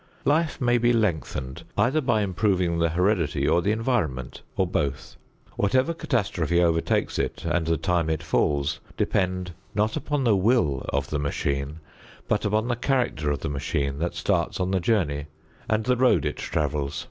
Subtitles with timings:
[0.25, 5.15] Life may be lengthened either by improving the heredity or the environment or both.
[5.57, 11.11] Whatever catastrophe overtakes it and the time it falls depend not upon the will of
[11.11, 11.81] the machine,
[12.27, 15.27] but upon the character of the machine that starts on the journey
[15.69, 16.99] and the road it travels.